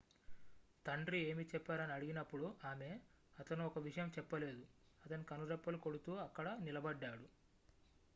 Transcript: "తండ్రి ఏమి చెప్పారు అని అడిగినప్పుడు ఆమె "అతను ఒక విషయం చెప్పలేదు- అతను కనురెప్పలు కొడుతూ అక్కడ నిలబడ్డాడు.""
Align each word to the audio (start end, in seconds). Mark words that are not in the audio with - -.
"తండ్రి 0.85 1.17
ఏమి 1.25 1.43
చెప్పారు 1.45 1.81
అని 1.81 1.93
అడిగినప్పుడు 1.93 2.47
ఆమె 2.65 2.89
"అతను 3.37 3.65
ఒక 3.65 3.79
విషయం 3.79 4.09
చెప్పలేదు- 4.17 4.63
అతను 5.03 5.23
కనురెప్పలు 5.23 5.77
కొడుతూ 5.77 6.13
అక్కడ 6.19 6.57
నిలబడ్డాడు."" 6.61 7.27